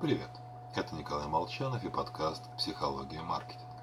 Привет, 0.00 0.30
это 0.76 0.94
Николай 0.94 1.26
Молчанов 1.26 1.82
и 1.82 1.88
подкаст 1.88 2.48
«Психология 2.56 3.20
маркетинга». 3.20 3.82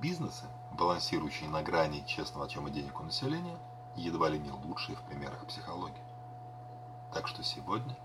Бизнесы, 0.00 0.46
балансирующие 0.72 1.50
на 1.50 1.62
грани 1.62 2.06
честного 2.06 2.46
отчема 2.46 2.70
денег 2.70 2.98
у 2.98 3.02
населения, 3.02 3.58
едва 3.96 4.30
ли 4.30 4.38
не 4.38 4.50
лучшие 4.50 4.96
в 4.96 5.02
примерах 5.02 5.44
психологии. 5.44 6.02
Так 7.12 7.28
что 7.28 7.42
сегодня 7.42 7.98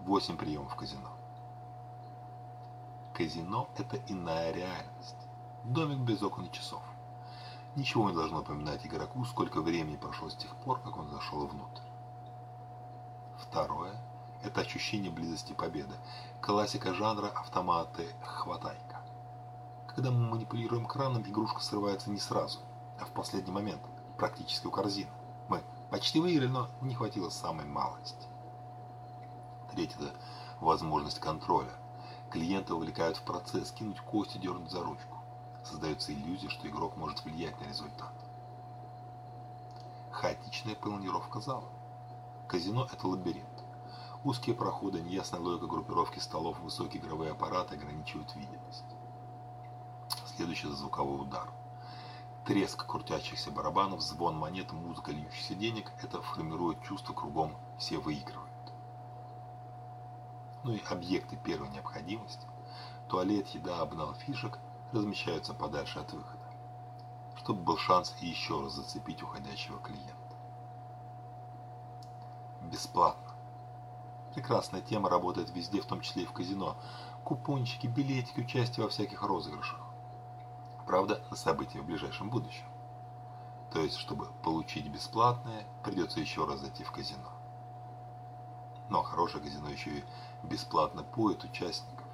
8 0.00 0.36
приемов 0.36 0.76
казино. 0.76 1.08
Казино– 3.14 3.70
это 3.78 3.96
иная 4.06 4.52
реальность. 4.52 5.16
Домик 5.64 6.00
без 6.00 6.22
окон 6.22 6.44
и 6.44 6.52
часов. 6.52 6.82
Ничего 7.74 8.10
не 8.10 8.14
должно 8.14 8.40
напоминать 8.40 8.84
игроку, 8.84 9.24
сколько 9.24 9.62
времени 9.62 9.96
прошло 9.96 10.28
с 10.28 10.36
тех 10.36 10.54
пор, 10.56 10.78
как 10.82 10.94
он 10.98 11.08
зашел 11.08 11.46
внутрь. 11.46 11.80
Второе– 13.38 13.98
это 14.42 14.60
ощущение 14.60 15.10
близости 15.10 15.52
победы. 15.52 15.94
Классика 16.40 16.94
жанра 16.94 17.28
автоматы 17.28 18.06
«хватайка». 18.22 19.00
Когда 19.86 20.10
мы 20.10 20.28
манипулируем 20.28 20.86
краном, 20.86 21.22
игрушка 21.22 21.60
срывается 21.60 22.10
не 22.10 22.18
сразу, 22.18 22.60
а 22.98 23.04
в 23.04 23.10
последний 23.10 23.52
момент, 23.52 23.82
практически 24.16 24.66
у 24.66 24.70
корзины. 24.70 25.10
Мы 25.48 25.62
почти 25.90 26.18
выиграли, 26.20 26.48
но 26.48 26.68
не 26.80 26.94
хватило 26.94 27.28
самой 27.28 27.66
малости. 27.66 28.26
Третье– 29.70 29.96
это 30.00 30.14
возможность 30.60 31.20
контроля. 31.20 31.72
Клиента 32.30 32.74
увлекают 32.74 33.18
в 33.18 33.22
процесс, 33.22 33.70
кинуть 33.72 34.00
кости, 34.00 34.38
дернуть 34.38 34.70
за 34.70 34.82
ручку. 34.82 35.18
Создается 35.64 36.12
иллюзия, 36.12 36.48
что 36.48 36.68
игрок 36.68 36.96
может 36.96 37.24
влиять 37.24 37.60
на 37.60 37.64
результат. 37.64 38.12
Хаотичная 40.10 40.74
планировка 40.74 41.40
зала. 41.40 41.68
Казино– 42.48 42.88
это 42.92 43.06
лабиринт. 43.06 43.51
Узкие 44.24 44.54
проходы, 44.54 45.00
неясная 45.00 45.40
логика 45.40 45.66
группировки 45.66 46.18
столов, 46.20 46.58
высокие 46.60 47.02
игровые 47.02 47.32
аппараты 47.32 47.74
ограничивают 47.74 48.34
видимость. 48.36 48.84
Следующий 50.36 50.68
звуковой 50.68 51.22
удар. 51.22 51.50
Треск 52.44 52.86
крутящихся 52.86 53.50
барабанов, 53.50 54.00
звон 54.00 54.36
монет, 54.36 54.72
музыка 54.72 55.10
льющихся 55.12 55.54
денег– 55.54 55.92
это 56.02 56.20
формирует 56.22 56.82
чувство 56.82 57.12
кругом 57.12 57.56
«все 57.78 57.98
выигрывают». 57.98 58.50
Ну 60.64 60.72
и 60.72 60.84
объекты 60.84 61.36
первой 61.36 61.68
необходимости– 61.70 62.46
туалет, 63.08 63.48
еда, 63.48 63.80
обнал 63.80 64.14
фишек– 64.14 64.58
размещаются 64.92 65.54
подальше 65.54 65.98
от 65.98 66.12
выхода, 66.12 66.44
чтобы 67.36 67.62
был 67.62 67.76
шанс 67.76 68.14
еще 68.20 68.60
раз 68.60 68.74
зацепить 68.74 69.22
уходящего 69.22 69.78
клиента. 69.78 70.36
Бесплатно. 72.60 73.31
Прекрасная 74.34 74.80
тема 74.80 75.10
работает 75.10 75.50
везде, 75.54 75.82
в 75.82 75.86
том 75.86 76.00
числе 76.00 76.22
и 76.22 76.26
в 76.26 76.32
казино. 76.32 76.76
Купончики, 77.22 77.86
билетики, 77.86 78.40
участие 78.40 78.84
во 78.84 78.90
всяких 78.90 79.22
розыгрышах. 79.22 79.78
Правда, 80.86 81.22
события 81.34 81.80
в 81.80 81.86
ближайшем 81.86 82.30
будущем. 82.30 82.64
То 83.72 83.80
есть, 83.80 83.96
чтобы 83.96 84.26
получить 84.42 84.88
бесплатное, 84.88 85.66
придется 85.84 86.20
еще 86.20 86.46
раз 86.46 86.60
зайти 86.60 86.82
в 86.82 86.92
казино. 86.92 87.30
Но 88.88 89.02
хорошее 89.02 89.44
казино 89.44 89.68
еще 89.68 89.98
и 89.98 90.04
бесплатно 90.42 91.02
поет 91.02 91.44
участников. 91.44 92.06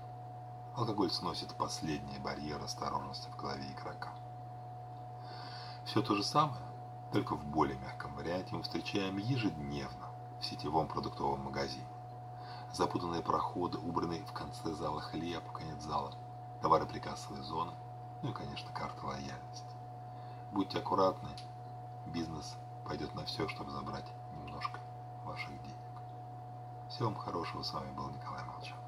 Алкоголь 0.76 1.10
сносит 1.10 1.54
последние 1.54 2.20
барьеры 2.20 2.64
осторожности 2.64 3.28
в 3.30 3.36
голове 3.36 3.64
игрока. 3.72 4.12
Все 5.84 6.02
то 6.02 6.14
же 6.14 6.24
самое, 6.24 6.62
только 7.12 7.34
в 7.34 7.44
более 7.46 7.78
мягком 7.78 8.14
варианте 8.14 8.54
мы 8.54 8.62
встречаем 8.62 9.18
ежедневно 9.18 10.08
в 10.40 10.44
сетевом 10.44 10.86
продуктовом 10.86 11.40
магазине 11.40 11.86
запутанные 12.72 13.22
проходы, 13.22 13.78
убранный 13.78 14.24
в 14.24 14.32
конце 14.32 14.74
зала 14.74 15.00
хлеб, 15.00 15.42
конец 15.52 15.82
зала, 15.82 16.12
товары 16.60 16.86
прикассовой 16.86 17.42
зоны, 17.42 17.72
ну 18.22 18.30
и, 18.30 18.34
конечно, 18.34 18.70
карта 18.72 19.06
лояльности. 19.06 19.74
Будьте 20.52 20.78
аккуратны, 20.78 21.28
бизнес 22.06 22.56
пойдет 22.84 23.14
на 23.14 23.24
все, 23.24 23.48
чтобы 23.48 23.70
забрать 23.70 24.06
немножко 24.32 24.80
ваших 25.24 25.50
денег. 25.62 25.76
Всего 26.88 27.10
вам 27.10 27.18
хорошего, 27.18 27.62
с 27.62 27.72
вами 27.72 27.90
был 27.92 28.08
Николай 28.10 28.42
Молчанов. 28.44 28.87